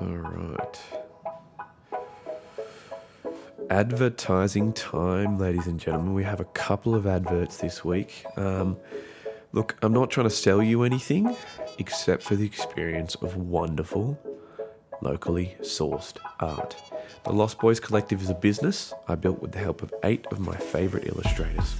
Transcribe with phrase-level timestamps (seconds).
[0.00, 0.80] All right.
[3.68, 6.14] Advertising time, ladies and gentlemen.
[6.14, 8.24] We have a couple of adverts this week.
[8.36, 8.76] Um,
[9.52, 11.36] look, I'm not trying to sell you anything
[11.78, 14.16] except for the experience of wonderful,
[15.02, 16.76] locally sourced art.
[17.24, 20.38] The Lost Boys Collective is a business I built with the help of eight of
[20.38, 21.74] my favourite illustrators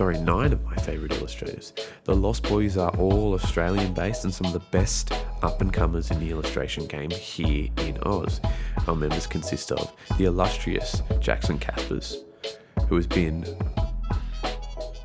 [0.00, 1.74] sorry, nine of my favourite illustrators.
[2.04, 5.12] The Lost Boys are all Australian based and some of the best
[5.42, 8.40] up and comers in the illustration game here in Oz.
[8.86, 12.16] Our members consist of the illustrious Jackson Caspers,
[12.88, 13.44] who has been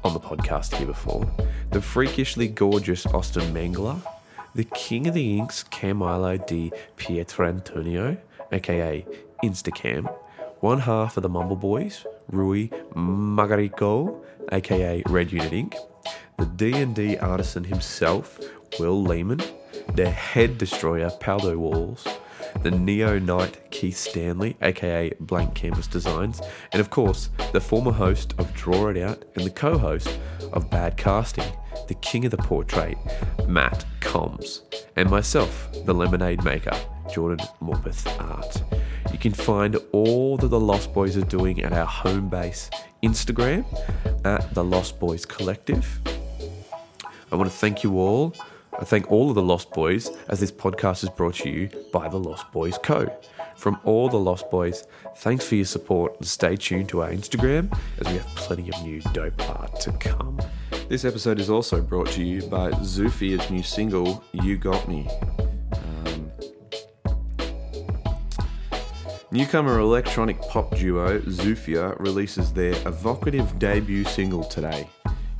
[0.03, 1.25] on the podcast here before,
[1.71, 3.99] the freakishly gorgeous Austin Mengler,
[4.53, 8.17] the king of the inks Camilo di Pietrantonio,
[8.51, 9.05] aka
[9.43, 10.13] Instacam,
[10.59, 15.75] one half of the Mumble Boys, Rui Magarico, aka Red Unit Inc.,
[16.37, 18.39] the D&D artisan himself,
[18.79, 19.41] Will Lehman,
[19.95, 22.05] the head destroyer Paldo Walls,
[22.63, 26.41] the Neo Knight Keith Stanley, aka Blank Canvas Designs,
[26.73, 30.19] and of course, the former host of Draw It Out and the co host
[30.51, 31.49] of Bad Casting,
[31.87, 32.97] the king of the portrait,
[33.47, 34.63] Matt Combs,
[34.97, 36.77] and myself, the lemonade maker,
[37.13, 38.63] Jordan Morpeth Art.
[39.13, 42.69] You can find all that the Lost Boys are doing at our home base
[43.01, 43.65] Instagram
[44.25, 46.01] at the Lost Boys Collective.
[47.31, 48.35] I want to thank you all.
[48.77, 52.09] I thank all of the Lost Boys as this podcast is brought to you by
[52.09, 53.07] the Lost Boys Co.
[53.55, 54.85] From all the Lost Boys,
[55.17, 58.83] thanks for your support and stay tuned to our Instagram as we have plenty of
[58.83, 60.39] new dope art to come.
[60.89, 65.07] This episode is also brought to you by Zufia's new single, You Got Me.
[65.71, 66.31] Um,
[69.31, 74.89] newcomer electronic pop duo Zufia releases their evocative debut single today,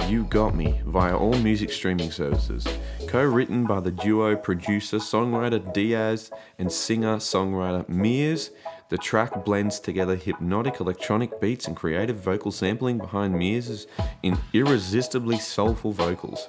[0.07, 2.67] You Got Me, via all music streaming services.
[3.07, 6.29] Co written by the duo producer songwriter Diaz
[6.59, 8.51] and singer songwriter Mears,
[8.89, 13.87] the track blends together hypnotic electronic beats and creative vocal sampling behind Mears'
[14.21, 16.45] in irresistibly soulful vocals.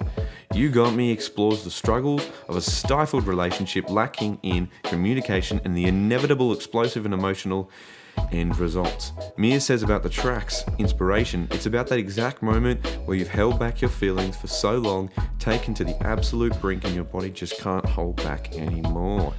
[0.53, 5.85] You Got Me explores the struggles of a stifled relationship lacking in communication and the
[5.85, 7.71] inevitable explosive and emotional
[8.31, 9.13] end results.
[9.37, 13.81] Mia says about the track's inspiration, it's about that exact moment where you've held back
[13.81, 17.85] your feelings for so long, taken to the absolute brink, and your body just can't
[17.85, 19.33] hold back anymore.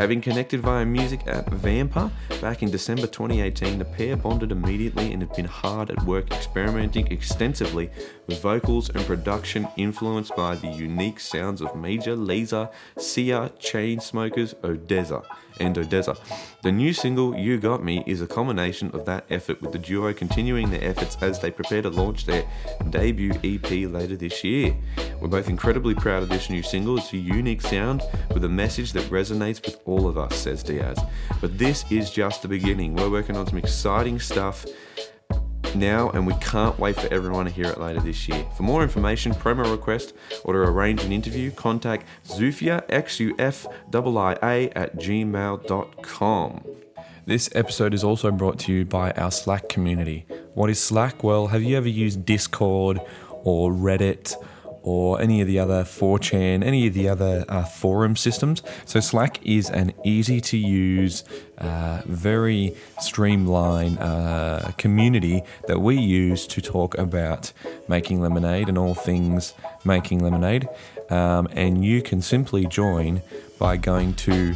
[0.00, 2.10] Having connected via music app Vampr
[2.40, 7.06] back in December 2018, the pair bonded immediately and have been hard at work experimenting
[7.08, 7.90] extensively
[8.26, 15.22] with vocals and production influenced by the unique sounds of Major Lazer, Sia, Chainsmokers, ODESZA,
[15.60, 16.18] and ODESZA.
[16.62, 20.12] The new single, You Got Me, is a combination of that effort, with the duo
[20.12, 22.44] continuing their efforts as they prepare to launch their
[22.88, 24.74] debut EP later this year.
[25.20, 26.98] We're both incredibly proud of this new single.
[26.98, 30.98] It's a unique sound with a message that resonates with all of us, says Diaz.
[31.40, 32.94] But this is just the beginning.
[32.94, 34.66] We're working on some exciting stuff
[35.74, 38.44] now, and we can't wait for everyone to hear it later this year.
[38.56, 40.14] For more information, promo request,
[40.44, 46.64] or to arrange an interview, contact Zufia, X-U-F-I-I-A at gmail.com.
[47.26, 50.26] This episode is also brought to you by our Slack community.
[50.54, 51.22] What is Slack?
[51.22, 53.00] Well, have you ever used Discord
[53.44, 54.34] or Reddit
[54.82, 58.62] or any of the other 4chan, any of the other uh, forum systems.
[58.84, 61.24] So Slack is an easy to use,
[61.58, 67.52] uh, very streamlined uh, community that we use to talk about
[67.88, 69.54] making lemonade and all things
[69.84, 70.68] making lemonade.
[71.10, 73.22] Um, and you can simply join
[73.58, 74.54] by going to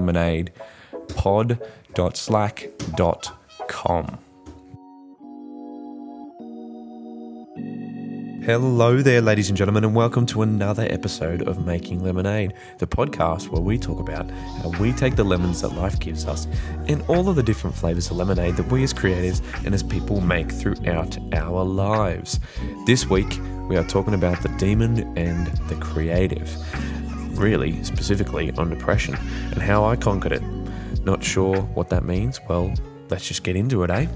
[8.46, 13.48] Hello there, ladies and gentlemen, and welcome to another episode of Making Lemonade, the podcast
[13.48, 16.46] where we talk about how we take the lemons that life gives us
[16.88, 20.20] and all of the different flavors of lemonade that we as creators and as people
[20.20, 22.42] make throughout our lives.
[22.86, 26.54] This week, we are talking about the demon and the creative,
[27.40, 29.16] really specifically on depression
[29.52, 30.44] and how I conquered it.
[31.06, 32.42] Not sure what that means?
[32.50, 32.74] Well,
[33.10, 34.08] let's just get into it, eh?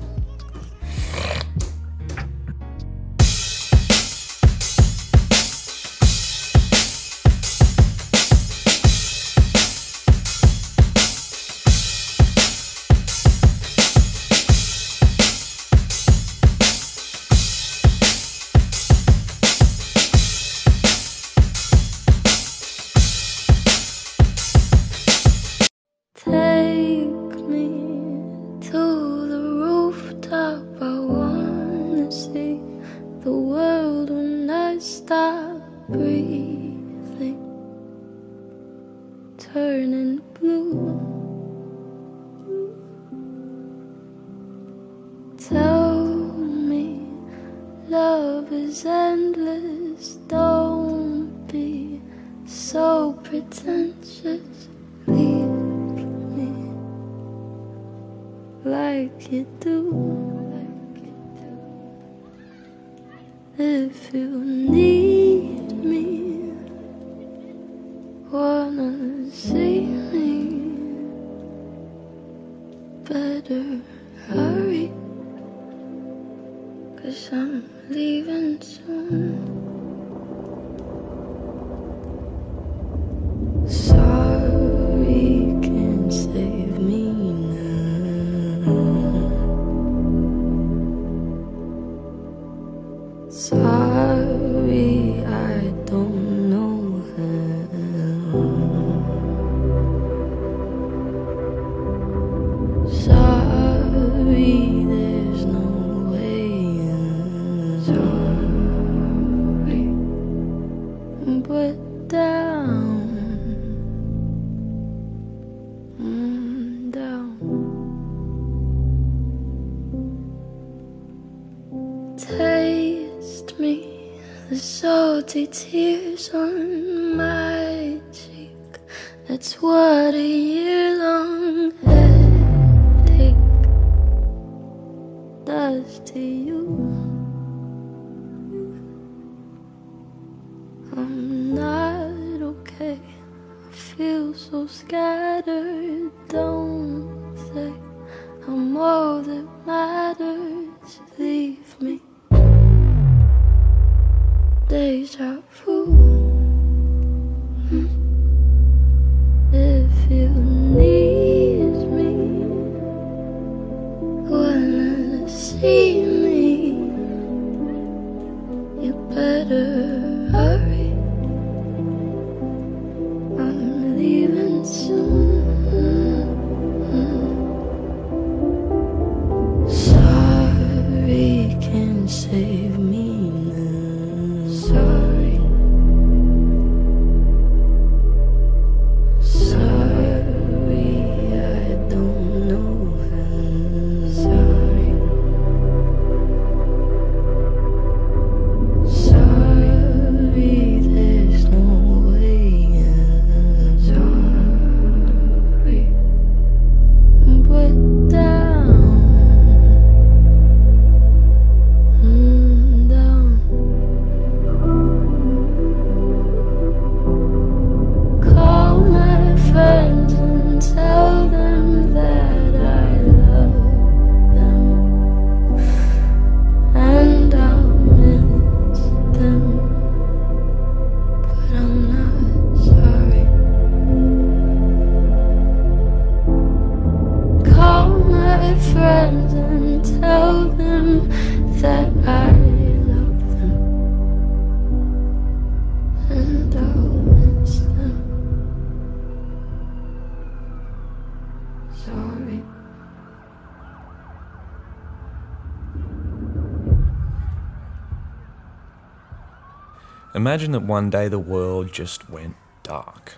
[260.28, 263.14] Imagine that one day the world just went dark.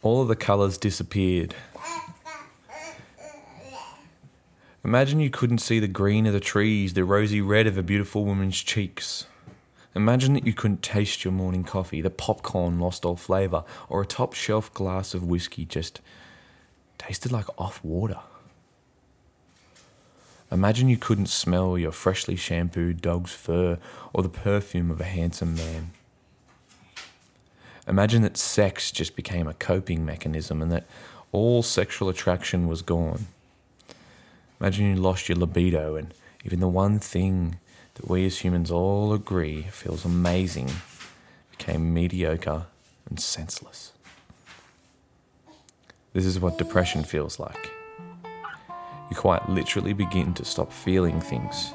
[0.00, 1.56] All of the colours disappeared.
[4.84, 8.24] Imagine you couldn't see the green of the trees, the rosy red of a beautiful
[8.24, 9.26] woman's cheeks.
[9.96, 14.06] Imagine that you couldn't taste your morning coffee, the popcorn lost all flavour, or a
[14.06, 16.00] top shelf glass of whiskey just
[16.98, 18.20] tasted like off water.
[20.52, 23.78] Imagine you couldn't smell your freshly shampooed dog's fur
[24.12, 25.92] or the perfume of a handsome man.
[27.88, 30.84] Imagine that sex just became a coping mechanism and that
[31.32, 33.28] all sexual attraction was gone.
[34.60, 36.12] Imagine you lost your libido and
[36.44, 37.58] even the one thing
[37.94, 40.70] that we as humans all agree feels amazing
[41.50, 42.66] became mediocre
[43.08, 43.92] and senseless.
[46.12, 47.71] This is what depression feels like.
[49.12, 51.74] You quite literally begin to stop feeling things.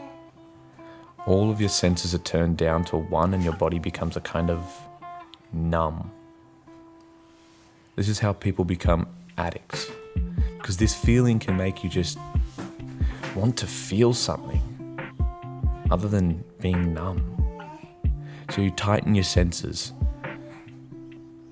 [1.28, 4.50] All of your senses are turned down to one, and your body becomes a kind
[4.50, 4.60] of
[5.54, 6.10] numb.
[7.96, 9.86] This is how people become addicts.
[10.58, 12.18] Because this feeling can make you just
[13.36, 15.00] want to feel something
[15.92, 17.22] other than being numb.
[18.50, 19.94] So you tighten your senses,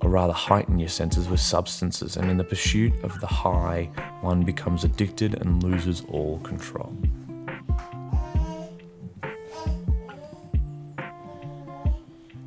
[0.05, 3.89] or rather heighten your senses with substances, and in the pursuit of the high,
[4.21, 6.95] one becomes addicted and loses all control.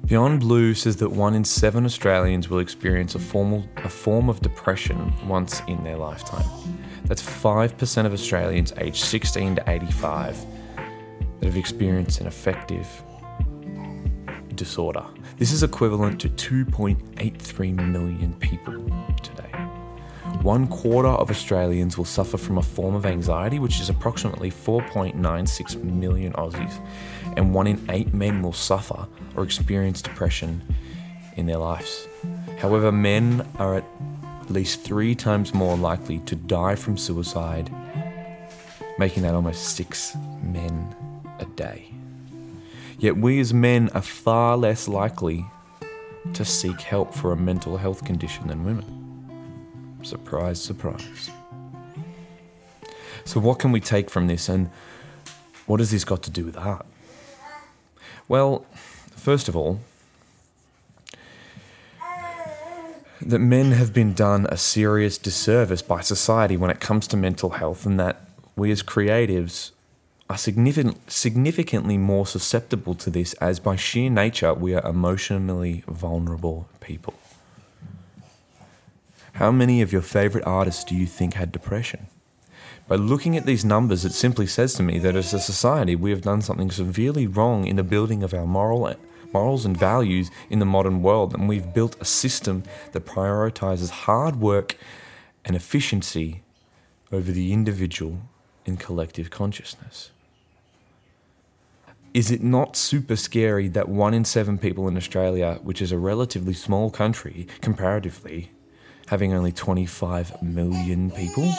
[0.07, 4.41] Beyond Blue says that one in seven Australians will experience a, formal, a form of
[4.41, 6.47] depression once in their lifetime.
[7.07, 10.47] That's 5% of Australians aged 16 to 85
[11.41, 12.87] that have experienced an affective
[14.55, 15.05] disorder.
[15.39, 18.75] This is equivalent to 2.83 million people
[19.23, 19.53] today.
[20.43, 25.81] One quarter of Australians will suffer from a form of anxiety, which is approximately 4.96
[25.85, 26.85] million Aussies,
[27.37, 30.61] and one in eight men will suffer or experience depression
[31.37, 32.09] in their lives.
[32.59, 33.85] However, men are at
[34.49, 37.73] least three times more likely to die from suicide,
[38.99, 40.97] making that almost six men
[41.39, 41.93] a day.
[42.99, 45.47] Yet we as men are far less likely
[46.33, 49.99] to seek help for a mental health condition than women.
[50.03, 51.31] Surprise, surprise.
[53.25, 54.71] So, what can we take from this, and
[55.67, 56.87] what has this got to do with art?
[58.27, 58.67] Well,
[59.11, 59.81] first of all,
[63.21, 67.51] that men have been done a serious disservice by society when it comes to mental
[67.51, 69.71] health, and that we as creatives
[70.29, 76.69] are significant, significantly more susceptible to this, as by sheer nature, we are emotionally vulnerable
[76.81, 77.15] people.
[79.35, 82.09] How many of your favorite artists do you think had depression?
[82.89, 86.11] By looking at these numbers, it simply says to me that as a society, we
[86.11, 88.95] have done something severely wrong in the building of our moral,
[89.33, 94.37] morals and values in the modern world, and we've built a system that prioritizes hard
[94.37, 94.77] work
[95.45, 96.43] and efficiency
[97.13, 98.21] over the individual
[98.67, 100.11] and collective consciousness.
[102.15, 105.99] Is it not super scary that one in seven people in Australia, which is a
[105.99, 108.51] relatively small country comparatively,
[109.07, 111.53] having only 25 million people?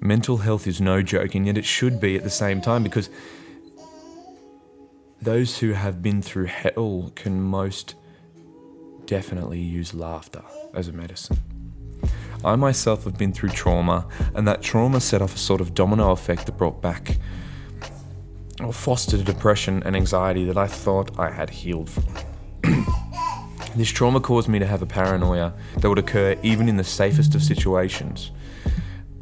[0.00, 3.10] Mental health is no joke, and yet it should be at the same time because
[5.20, 7.94] those who have been through hell can most
[9.04, 10.42] definitely use laughter
[10.72, 11.36] as a medicine.
[12.42, 16.10] I myself have been through trauma, and that trauma set off a sort of domino
[16.12, 17.18] effect that brought back
[18.64, 22.04] or fostered a depression and anxiety that I thought I had healed from.
[23.76, 27.34] this trauma caused me to have a paranoia that would occur even in the safest
[27.34, 28.30] of situations.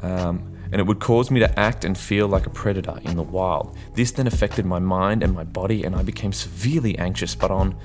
[0.01, 3.23] Um, and it would cause me to act and feel like a predator in the
[3.23, 3.75] wild.
[3.95, 7.75] This then affected my mind and my body, and I became severely anxious, but on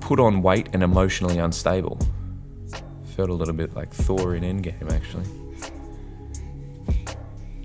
[0.00, 1.98] put on weight and emotionally unstable.
[3.16, 5.24] Felt a little bit like Thor in Endgame, actually.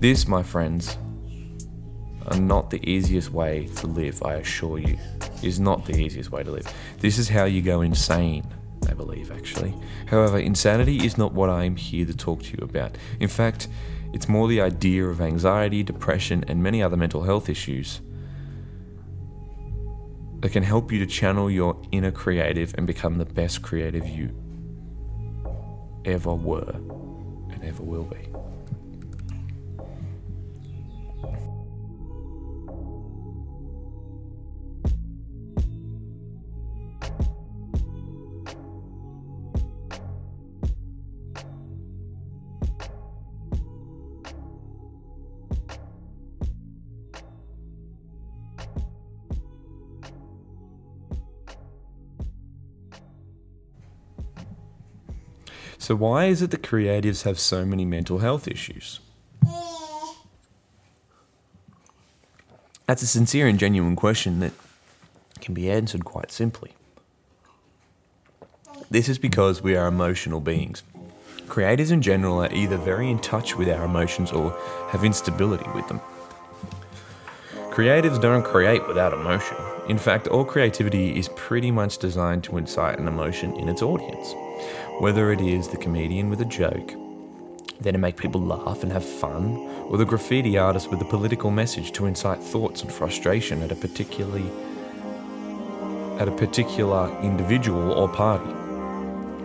[0.00, 0.98] This, my friends,
[2.26, 4.98] are not the easiest way to live, I assure you.
[5.42, 6.66] Is not the easiest way to live.
[7.00, 8.46] This is how you go insane,
[8.88, 9.74] I believe, actually.
[10.06, 12.96] However, insanity is not what I am here to talk to you about.
[13.20, 13.68] In fact,
[14.12, 18.00] it's more the idea of anxiety, depression, and many other mental health issues
[20.40, 24.30] that can help you to channel your inner creative and become the best creative you
[26.04, 26.74] ever were
[27.50, 28.28] and ever will be.
[55.94, 58.98] So, why is it that creatives have so many mental health issues?
[62.86, 64.50] That's a sincere and genuine question that
[65.40, 66.72] can be answered quite simply.
[68.90, 70.82] This is because we are emotional beings.
[71.46, 74.50] Creators in general are either very in touch with our emotions or
[74.88, 76.00] have instability with them.
[77.70, 79.56] Creatives don't create without emotion.
[79.88, 84.34] In fact, all creativity is pretty much designed to incite an emotion in its audience.
[85.00, 86.94] Whether it is the comedian with a joke,
[87.80, 89.56] there to make people laugh and have fun,
[89.88, 93.74] or the graffiti artist with a political message to incite thoughts and frustration at a
[93.74, 94.48] particularly
[96.20, 98.52] at a particular individual or party.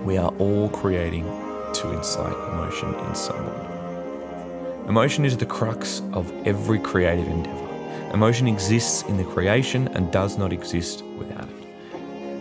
[0.04, 4.88] We are all creating to incite emotion in someone.
[4.88, 8.14] Emotion is the crux of every creative endeavor.
[8.14, 11.04] Emotion exists in the creation and does not exist.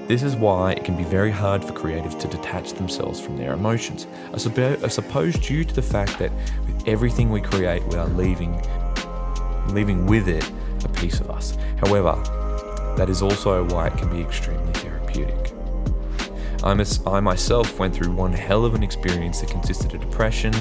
[0.09, 3.53] This is why it can be very hard for creatives to detach themselves from their
[3.53, 4.07] emotions.
[4.33, 6.33] I, suppose due to the fact that
[6.67, 8.59] with everything we create, we are leaving,
[9.67, 10.51] leaving with it
[10.83, 11.59] a piece of us.
[11.77, 12.15] However,
[12.97, 15.53] that is also why it can be extremely therapeutic.
[16.65, 16.73] I,
[17.07, 20.55] I myself went through one hell of an experience that consisted of depression,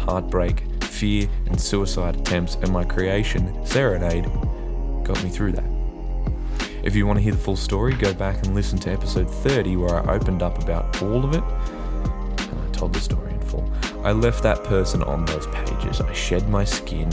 [0.00, 4.26] heartbreak, fear, and suicide attempts, and my creation, Serenade,
[5.02, 5.71] got me through that.
[6.82, 9.76] If you want to hear the full story, go back and listen to episode 30
[9.76, 13.72] where I opened up about all of it and I told the story in full.
[14.02, 16.00] I left that person on those pages.
[16.00, 17.08] I shed my skin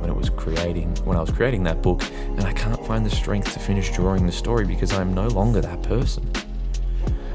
[0.00, 3.10] when it was creating when I was creating that book and I can't find the
[3.10, 6.28] strength to finish drawing the story because I'm no longer that person.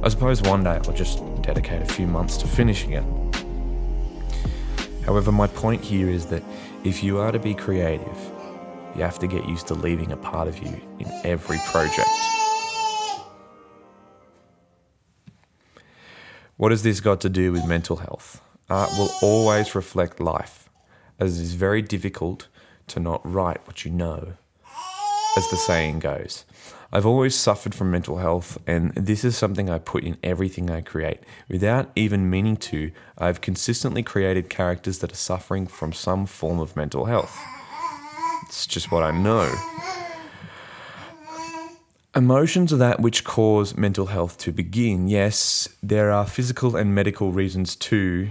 [0.03, 3.05] I suppose one day I'll just dedicate a few months to finishing it.
[5.05, 6.43] However, my point here is that
[6.83, 8.36] if you are to be creative,
[8.97, 12.09] you have to get used to leaving a part of you in every project.
[16.57, 18.41] What has this got to do with mental health?
[18.69, 20.69] Art will always reflect life,
[21.19, 22.47] as it is very difficult
[22.87, 24.33] to not write what you know,
[25.37, 26.45] as the saying goes.
[26.91, 30.81] I've always suffered from mental health, and this is something I put in everything I
[30.81, 31.19] create.
[31.47, 36.75] Without even meaning to, I've consistently created characters that are suffering from some form of
[36.75, 37.37] mental health.
[38.47, 39.53] It's just what I know.
[42.15, 45.09] Emotions are that which cause mental health to begin.
[45.09, 48.29] Yes, there are physical and medical reasons too.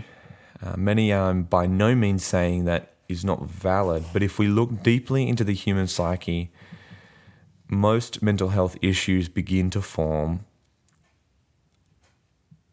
[0.63, 4.83] Uh, many are by no means saying that is not valid, but if we look
[4.83, 6.51] deeply into the human psyche,
[7.69, 10.47] most mental health issues begin to form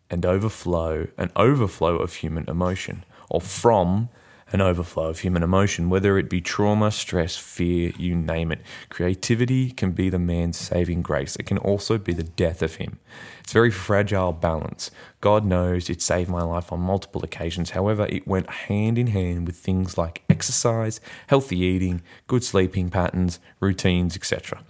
[0.10, 4.08] and overflow an overflow of human emotion or from
[4.54, 8.62] an overflow of human emotion, whether it be trauma, stress, fear, you name it.
[8.90, 11.36] Creativity can be the man's saving grace.
[11.36, 13.00] It can also be the death of him.
[13.42, 14.92] It's very fragile balance.
[15.22, 17.72] God knows it saved my life on multiple occasions.
[17.72, 23.40] However, it went hand in hand with things like exercise, healthy eating, good sleeping patterns,
[23.60, 24.64] routines, etc.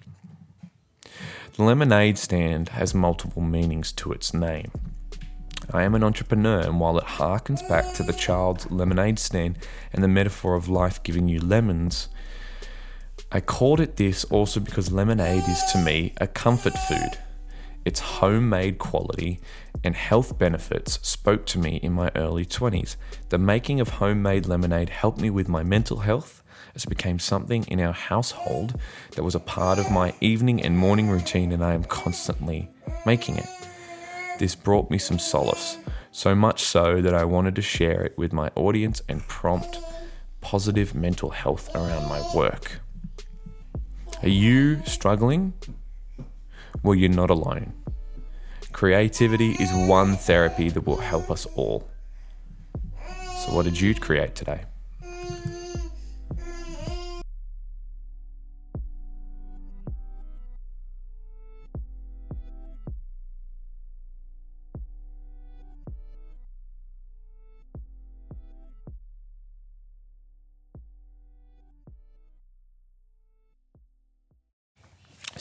[1.58, 4.72] The lemonade stand has multiple meanings to its name.
[5.72, 9.58] I am an entrepreneur, and while it harkens back to the child's lemonade stand
[9.92, 12.10] and the metaphor of life giving you lemons,
[13.32, 17.18] I called it this also because lemonade is to me a comfort food.
[17.86, 19.42] Its homemade quality
[19.84, 22.96] and health benefits spoke to me in my early 20s.
[23.30, 26.44] The making of homemade lemonade helped me with my mental health
[26.76, 28.80] as it became something in our household
[29.16, 32.70] that was a part of my evening and morning routine, and I am constantly
[33.06, 33.63] making it.
[34.44, 35.78] This brought me some solace,
[36.12, 39.80] so much so that I wanted to share it with my audience and prompt
[40.42, 42.82] positive mental health around my work.
[44.22, 45.54] Are you struggling?
[46.84, 47.72] Well, you're not alone.
[48.74, 51.90] Creativity is one therapy that will help us all.
[53.38, 54.66] So, what did you create today?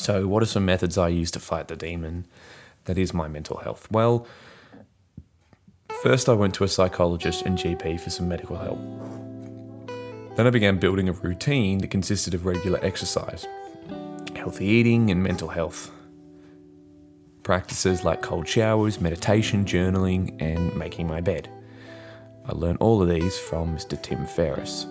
[0.02, 2.26] So, what are some methods I use to fight the demon
[2.86, 3.88] that is my mental health?
[3.88, 4.26] Well,
[6.02, 8.80] first I went to a psychologist and GP for some medical help.
[10.34, 13.46] Then I began building a routine that consisted of regular exercise,
[14.34, 15.92] healthy eating, and mental health.
[17.44, 21.48] Practices like cold showers, meditation, journaling, and making my bed.
[22.44, 24.02] I learned all of these from Mr.
[24.02, 24.84] Tim Ferriss.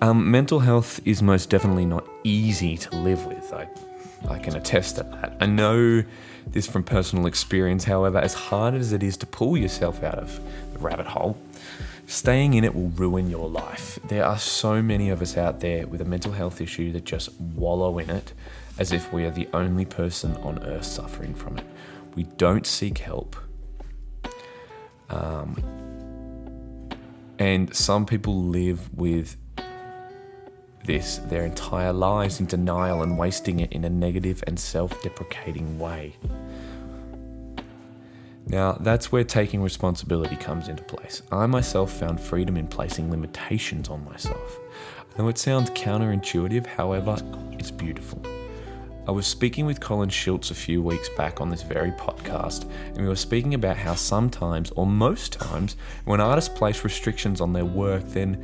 [0.00, 3.52] Um, mental health is most definitely not easy to live with.
[3.52, 3.68] I
[4.26, 5.36] I can attest to that.
[5.40, 6.02] I know
[6.46, 10.40] this from personal experience, however, as hard as it is to pull yourself out of
[10.72, 11.38] the rabbit hole,
[12.06, 13.98] staying in it will ruin your life.
[14.08, 17.38] There are so many of us out there with a mental health issue that just
[17.40, 18.32] wallow in it
[18.78, 21.66] as if we are the only person on earth suffering from it.
[22.14, 23.36] We don't seek help.
[25.10, 25.62] Um,
[27.38, 29.36] and some people live with
[30.88, 35.78] this their entire lives in denial and wasting it in a negative and self deprecating
[35.78, 36.16] way.
[38.46, 41.20] Now, that's where taking responsibility comes into place.
[41.30, 44.58] I myself found freedom in placing limitations on myself.
[45.14, 47.18] I know it sounds counterintuitive, however,
[47.52, 48.22] it's beautiful.
[49.06, 52.98] I was speaking with Colin Schultz a few weeks back on this very podcast, and
[52.98, 57.66] we were speaking about how sometimes, or most times, when artists place restrictions on their
[57.66, 58.42] work, then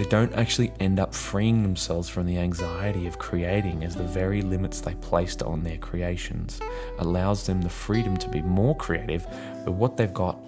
[0.00, 4.40] they don't actually end up freeing themselves from the anxiety of creating as the very
[4.40, 6.58] limits they placed on their creations
[7.00, 9.26] allows them the freedom to be more creative
[9.66, 10.38] with what they've got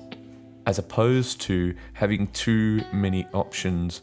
[0.65, 4.01] as opposed to having too many options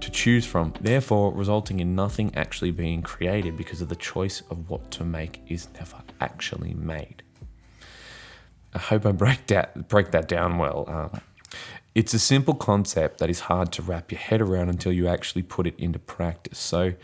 [0.00, 4.68] to choose from, therefore resulting in nothing actually being created because of the choice of
[4.68, 7.22] what to make is never actually made.
[8.74, 10.86] I hope I break that break that down well.
[10.88, 11.20] Um,
[11.94, 15.42] it's a simple concept that is hard to wrap your head around until you actually
[15.42, 16.58] put it into practice.
[16.58, 16.94] So,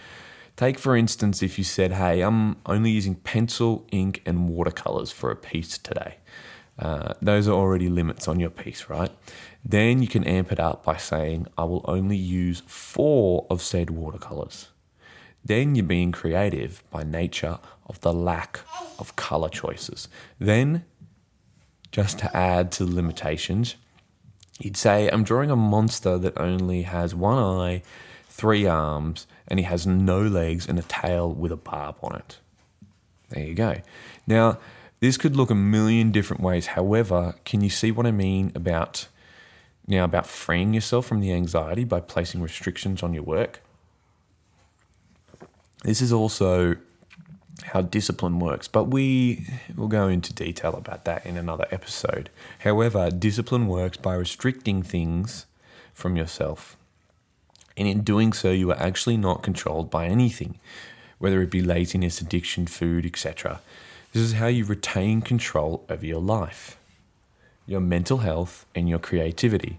[0.59, 5.31] Take, for instance, if you said, Hey, I'm only using pencil, ink, and watercolors for
[5.31, 6.17] a piece today.
[6.77, 9.13] Uh, those are already limits on your piece, right?
[9.65, 13.91] Then you can amp it up by saying, I will only use four of said
[13.91, 14.71] watercolors.
[15.45, 18.59] Then you're being creative by nature of the lack
[18.99, 20.09] of color choices.
[20.41, 20.85] Then,
[21.93, 23.77] just to add to the limitations,
[24.59, 27.83] you'd say, I'm drawing a monster that only has one eye,
[28.29, 32.39] three arms, and he has no legs and a tail with a barb on it.
[33.31, 33.77] There you go.
[34.27, 34.59] Now,
[35.01, 36.69] this could look a million different ways.
[36.69, 39.09] However, can you see what I mean about
[39.87, 43.63] now about freeing yourself from the anxiety by placing restrictions on your work?
[45.85, 46.77] This is also
[47.65, 52.31] how discipline works, but we will go into detail about that in another episode.
[52.61, 55.47] However, discipline works by restricting things
[55.93, 56.77] from yourself.
[57.77, 60.59] And in doing so, you are actually not controlled by anything,
[61.19, 63.61] whether it be laziness, addiction, food, etc.
[64.13, 66.79] This is how you retain control over your life,
[67.67, 69.79] your mental health, and your creativity.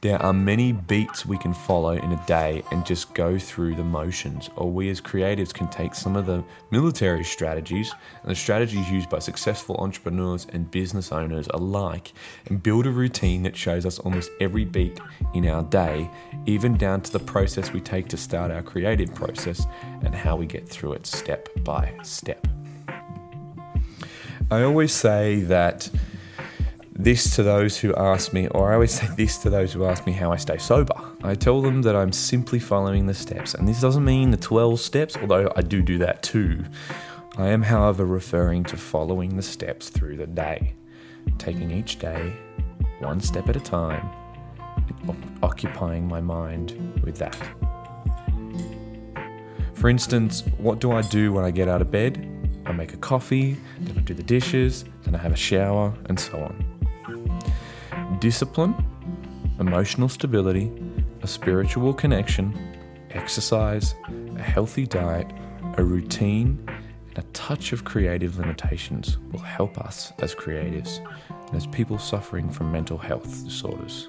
[0.00, 3.82] There are many beats we can follow in a day and just go through the
[3.82, 8.88] motions, or we as creatives can take some of the military strategies and the strategies
[8.88, 12.12] used by successful entrepreneurs and business owners alike
[12.46, 15.00] and build a routine that shows us almost every beat
[15.34, 16.08] in our day,
[16.46, 19.66] even down to the process we take to start our creative process
[20.02, 22.46] and how we get through it step by step.
[24.48, 25.90] I always say that
[26.98, 30.04] this to those who ask me, or I always say this to those who ask
[30.04, 30.94] me how I stay sober.
[31.22, 33.54] I tell them that I'm simply following the steps.
[33.54, 36.64] And this doesn't mean the 12 steps, although I do do that too.
[37.36, 40.74] I am, however, referring to following the steps through the day,
[41.38, 42.32] taking each day
[42.98, 44.10] one step at a time,
[45.40, 47.38] occupying my mind with that.
[49.74, 52.28] For instance, what do I do when I get out of bed?
[52.66, 56.18] I make a coffee, then I do the dishes, then I have a shower, and
[56.18, 56.77] so on
[58.20, 58.74] discipline,
[59.60, 60.72] emotional stability,
[61.22, 62.76] a spiritual connection,
[63.10, 63.94] exercise,
[64.36, 65.26] a healthy diet,
[65.76, 66.64] a routine,
[67.08, 72.50] and a touch of creative limitations will help us as creatives and as people suffering
[72.50, 74.08] from mental health disorders.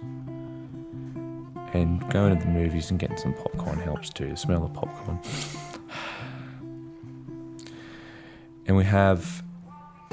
[1.73, 5.19] And going to the movies and getting some popcorn helps too, the smell of popcorn.
[8.65, 9.43] And we have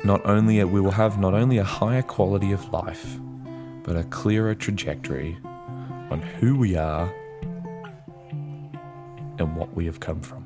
[0.03, 3.19] not only a, we will have not only a higher quality of life,
[3.87, 5.39] but a clearer trajectory
[6.11, 7.15] on who we are
[9.39, 10.46] and what we have come from.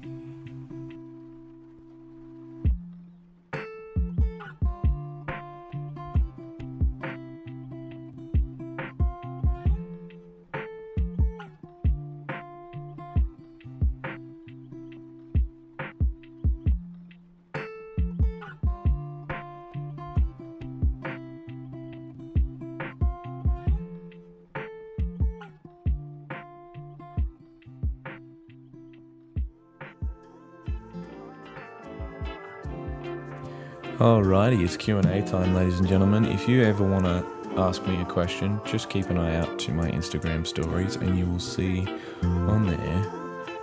[34.31, 36.25] Alrighty, it's Q&A time, ladies and gentlemen.
[36.25, 39.73] If you ever want to ask me a question, just keep an eye out to
[39.73, 41.85] my Instagram stories and you will see
[42.23, 43.07] on there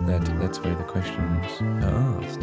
[0.02, 2.42] that that's where the questions are asked.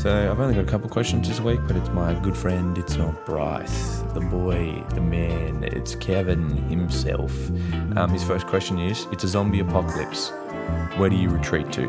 [0.00, 2.96] So I've only got a couple questions this week, but it's my good friend, it's
[2.96, 7.50] not Bryce, the boy, the man, it's Kevin himself.
[7.98, 10.30] Um, his first question is, it's a zombie apocalypse.
[10.96, 11.86] Where do you retreat to?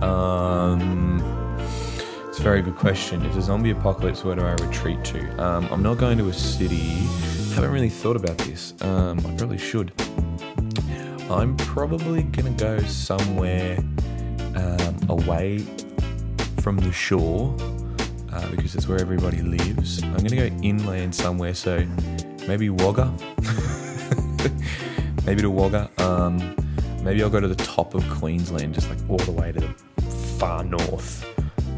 [0.00, 1.35] Um
[2.36, 3.24] it's a very good question.
[3.24, 5.42] If a zombie apocalypse, where do I retreat to?
[5.42, 6.98] Um, I'm not going to a city.
[7.54, 8.74] Haven't really thought about this.
[8.82, 9.90] Um, I probably should.
[11.30, 13.78] I'm probably gonna go somewhere
[14.54, 15.64] um, away
[16.60, 17.56] from the shore
[18.30, 20.02] uh, because that's where everybody lives.
[20.02, 21.86] I'm gonna go inland somewhere, so
[22.46, 23.14] maybe Wagga.
[25.24, 25.88] maybe to Wagga.
[25.96, 26.54] Um,
[27.02, 30.02] maybe I'll go to the top of Queensland, just like all the way to the
[30.38, 31.25] far north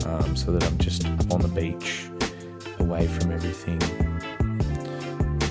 [0.07, 2.09] um, so that I'm just up on the beach,
[2.79, 3.81] away from everything.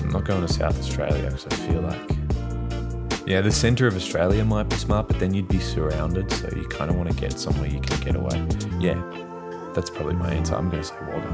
[0.08, 4.44] I'm not going to South Australia because I feel like, yeah, the centre of Australia
[4.44, 7.38] might be smart, but then you'd be surrounded, so you kind of want to get
[7.38, 8.46] somewhere you can get away.
[8.80, 9.00] Yeah,
[9.74, 10.54] that's probably my answer.
[10.54, 11.28] I'm going to say water.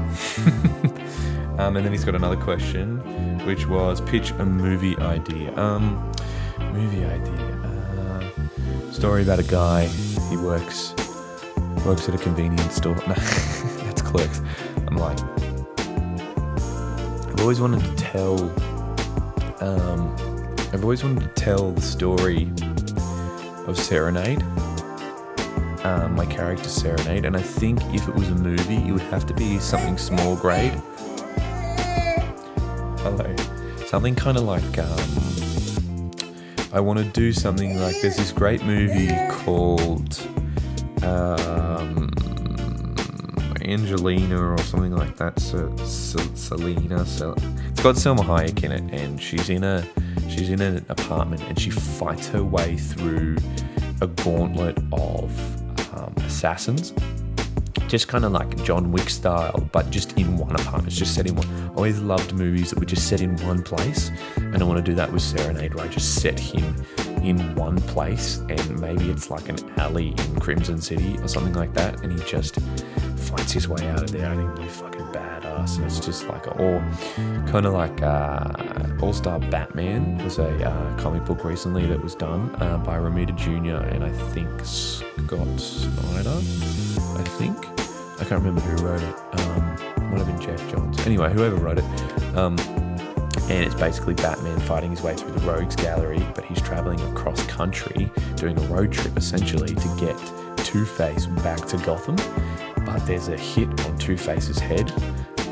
[1.61, 2.99] um, and then he's got another question,
[3.45, 5.55] which was pitch a movie idea.
[5.57, 6.11] Um,
[6.73, 7.61] movie idea.
[7.63, 9.87] Uh, story about a guy.
[10.29, 10.93] He works
[11.85, 12.95] works at a convenience store.
[13.05, 14.41] That's clerks.
[14.87, 15.19] I'm like,
[17.29, 18.41] I've always wanted to tell.
[19.61, 20.15] Um,
[20.73, 22.51] I've always wanted to tell the story
[23.67, 24.41] of Serenade.
[25.85, 29.25] um, my character Serenade, and I think if it was a movie, it would have
[29.27, 30.73] to be something small grade.
[32.99, 33.35] Hello.
[33.85, 34.77] Something kind of like.
[34.79, 36.11] Um,
[36.73, 40.19] I want to do something like there's this great movie called
[41.03, 41.54] um,
[43.67, 45.39] Angelina or something like that.
[45.39, 47.05] So, so, Selena.
[47.05, 47.33] So,
[47.69, 49.85] it's got Salma Hayek in it, and she's in a
[50.29, 53.37] she's in an apartment, and she fights her way through
[54.01, 55.31] a gauntlet of
[55.95, 56.93] um, assassins.
[57.87, 60.87] Just kind of like John Wick style, but just in one apartment.
[60.87, 61.47] It's just set in one.
[61.47, 64.91] I always loved movies that were just set in one place, and I want to
[64.91, 66.75] do that with Serenade, where I just set him
[67.25, 71.73] in one place, and maybe it's like an alley in Crimson City or something like
[71.73, 72.59] that, and he just
[73.17, 74.31] fights his way out of there.
[74.31, 76.79] It'd be fucking badass, and it's just like, or
[77.47, 78.51] kind of like uh,
[79.01, 83.35] All Star Batman was a uh, comic book recently that was done uh, by Romita
[83.35, 83.83] Jr.
[83.93, 86.37] and I think Scott Snyder.
[87.17, 87.57] I think
[88.19, 89.39] I can't remember who wrote it.
[89.39, 89.75] Um,
[90.11, 90.99] might have been Geoff Johns.
[91.05, 92.35] Anyway, whoever wrote it.
[92.37, 92.55] Um,
[93.49, 97.45] and it's basically Batman fighting his way through the Rogues Gallery, but he's traveling across
[97.47, 100.17] country doing a road trip essentially to get
[100.65, 102.15] Two Face back to Gotham.
[102.85, 104.91] But there's a hit on Two Face's head,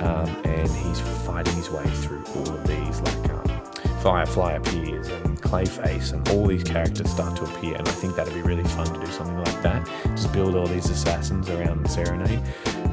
[0.02, 3.02] um, and he's fighting his way through all of these.
[3.02, 3.64] Like um,
[4.02, 7.76] Firefly appears, and Clayface, and all these characters start to appear.
[7.76, 9.86] And I think that'd be really fun to do something like that.
[10.08, 12.42] Just build all these assassins around Serenade.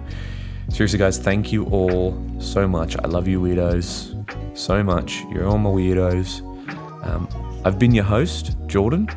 [0.71, 2.97] Seriously, guys, thank you all so much.
[2.97, 4.15] I love you, weirdos,
[4.57, 5.25] so much.
[5.33, 6.43] You're all my weirdos.
[7.05, 7.29] Um,
[7.65, 9.09] I've been your host, Jordan.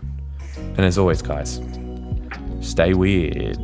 [0.57, 1.61] And as always, guys,
[2.61, 3.57] stay weird.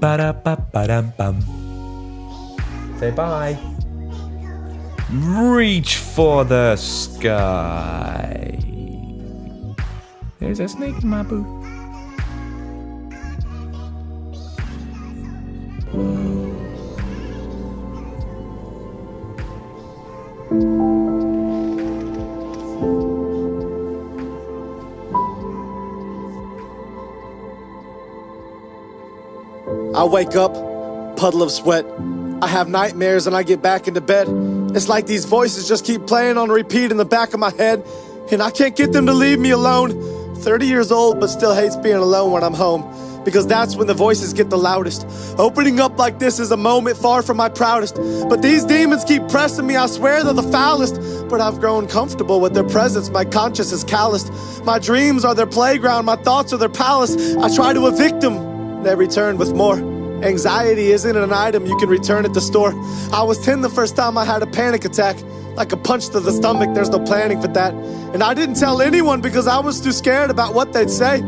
[0.00, 1.40] Ba-da-ba-ba-dum-bum.
[2.98, 3.56] Say bye.
[5.10, 8.58] Reach for the sky.
[10.40, 11.57] There's a snake in my boot.
[30.18, 30.52] Wake up,
[31.16, 31.86] puddle of sweat.
[32.42, 34.26] I have nightmares and I get back into bed.
[34.74, 37.86] It's like these voices just keep playing on repeat in the back of my head,
[38.32, 39.92] and I can't get them to leave me alone.
[40.38, 42.82] 30 years old, but still hates being alone when I'm home.
[43.24, 45.06] Because that's when the voices get the loudest.
[45.38, 47.94] Opening up like this is a moment far from my proudest.
[48.28, 50.96] But these demons keep pressing me, I swear they're the foulest.
[51.28, 54.32] But I've grown comfortable with their presence, my conscience is calloused.
[54.64, 57.14] My dreams are their playground, my thoughts are their palace.
[57.36, 59.87] I try to evict them, they return with more.
[60.22, 62.72] Anxiety isn't an item you can return at the store.
[63.12, 65.16] I was 10 the first time I had a panic attack.
[65.54, 67.72] Like a punch to the stomach, there's no planning for that.
[68.14, 71.20] And I didn't tell anyone because I was too scared about what they'd say.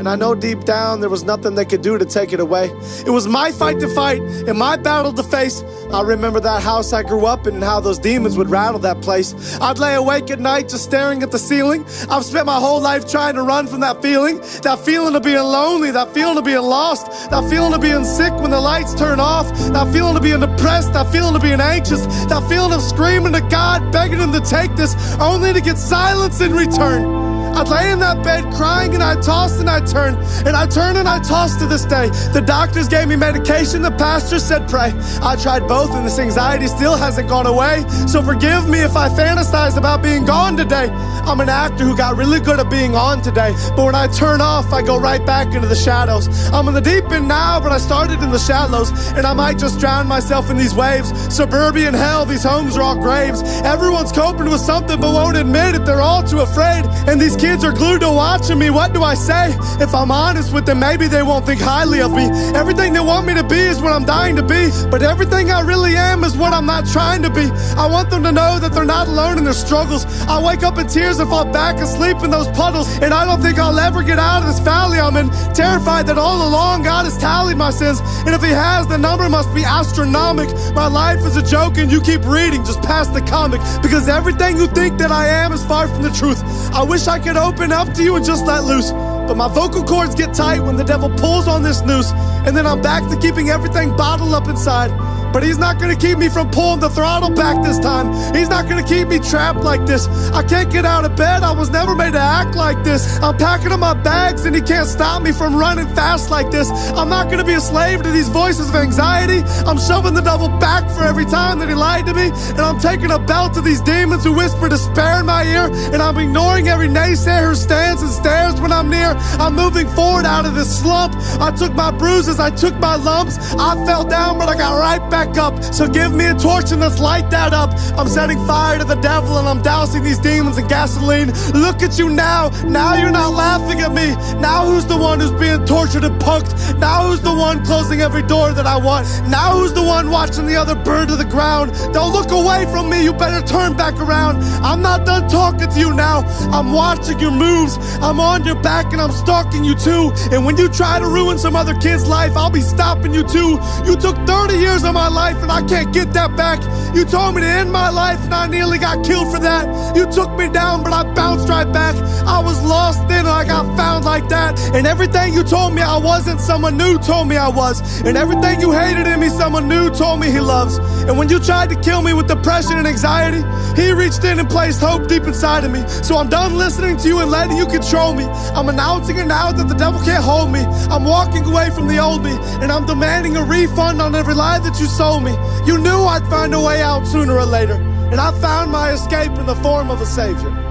[0.00, 2.70] And I know deep down there was nothing they could do to take it away.
[3.04, 5.62] It was my fight to fight and my battle to face.
[5.92, 9.02] I remember that house I grew up in and how those demons would rattle that
[9.02, 9.34] place.
[9.60, 11.84] I'd lay awake at night just staring at the ceiling.
[12.08, 14.38] I've spent my whole life trying to run from that feeling.
[14.62, 18.32] That feeling of being lonely, that feeling of being lost, that feeling of being sick
[18.40, 22.06] when the lights turn off, that feeling of being depressed, that feeling of being anxious,
[22.32, 26.40] that feeling of screaming to God, begging Him to take this, only to get silence
[26.40, 27.29] in return.
[27.54, 30.16] I'd lay in that bed crying and I tossed and I turned.
[30.46, 32.08] And I turned and I tossed to this day.
[32.32, 34.92] The doctors gave me medication, the pastor said pray.
[35.22, 37.84] I tried both and this anxiety still hasn't gone away.
[38.06, 40.88] So forgive me if I fantasize about being gone today.
[41.24, 43.54] I'm an actor who got really good at being on today.
[43.76, 46.28] But when I turn off, I go right back into the shadows.
[46.50, 48.90] I'm in the deep end now, but I started in the shallows.
[49.12, 51.12] And I might just drown myself in these waves.
[51.34, 53.42] Suburban hell, these homes are all graves.
[53.62, 55.84] Everyone's coping with something but won't admit it.
[55.84, 56.84] They're all too afraid.
[57.08, 58.70] And these kids are glued to watching me.
[58.70, 59.56] What do I say?
[59.80, 62.24] If I'm honest with them, maybe they won't think highly of me.
[62.54, 64.70] Everything they want me to be is what I'm dying to be.
[64.90, 67.50] But everything I really am is what I'm not trying to be.
[67.76, 70.04] I want them to know that they're not alone in their struggles.
[70.28, 72.86] I wake up in tears and fall back asleep in those puddles.
[73.00, 75.30] And I don't think I'll ever get out of this valley I'm in.
[75.54, 78.00] Terrified that all along God has tallied my sins.
[78.26, 80.54] And if He has, the number must be astronomical.
[80.72, 83.60] My life is a joke and you keep reading just past the comic.
[83.82, 86.40] Because everything you think that I am is far from the truth.
[86.72, 88.92] I wish I could open up to you and just let loose.
[88.92, 92.10] But my vocal cords get tight when the devil pulls on this noose.
[92.46, 94.90] And then I'm back to keeping everything bottled up inside.
[95.32, 98.12] But he's not gonna keep me from pulling the throttle back this time.
[98.34, 100.08] He's not gonna keep me trapped like this.
[100.32, 103.18] I can't get out of bed, I was never made to act like this.
[103.20, 106.68] I'm packing up my bags and he can't stop me from running fast like this.
[106.98, 109.42] I'm not gonna be a slave to these voices of anxiety.
[109.66, 112.30] I'm shoving the devil back for every time that he lied to me.
[112.50, 115.70] And I'm taking a belt to these demons who whisper despair in my ear.
[115.92, 119.14] And I'm ignoring every naysayer who stands and stares when I'm near.
[119.38, 121.14] I'm moving forward out of this slump.
[121.40, 123.38] I took my bruises, I took my lumps.
[123.54, 125.62] I fell down, but I got right back back up.
[125.74, 127.70] So give me a torch and let's light that up.
[127.98, 131.28] I'm setting fire to the devil and I'm dousing these demons in gasoline.
[131.52, 132.48] Look at you now.
[132.64, 134.08] Now you're not laughing at me.
[134.40, 136.78] Now who's the one who's being tortured and punked?
[136.78, 139.04] Now who's the one closing every door that I want?
[139.28, 141.72] Now who's the one watching the other burn to the ground?
[141.92, 143.04] Don't look away from me.
[143.04, 144.38] You better turn back around.
[144.64, 146.20] I'm not done talking to you now.
[146.56, 147.76] I'm watching your moves.
[148.00, 150.12] I'm on your back and I'm stalking you too.
[150.32, 153.58] And when you try to ruin some other kid's life, I'll be stopping you too.
[153.84, 156.60] You took 30 years of my life and I can't get that back.
[156.94, 159.96] You told me to end my life and I nearly got killed for that.
[159.96, 161.94] You took me down, but I bounced right back.
[162.26, 164.58] I was lost then and I got found like that.
[164.74, 167.80] And everything you told me I wasn't, someone new told me I was.
[168.02, 170.78] And everything you hated in me, someone new told me he loves.
[171.06, 173.42] And when you tried to kill me with depression and anxiety,
[173.80, 175.86] he reached in and placed hope deep inside of me.
[176.02, 178.24] So I'm done listening to you and letting you control me.
[178.56, 180.60] I'm announcing it now that the devil can't hold me.
[180.90, 184.58] I'm walking away from the old me, and I'm demanding a refund on every lie
[184.58, 185.32] that you sold me.
[185.64, 187.78] You knew I'd find a way out sooner or later,
[188.12, 190.69] and I found my escape in the form of a savior.